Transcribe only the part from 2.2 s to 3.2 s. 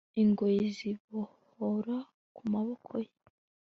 ku maboko ye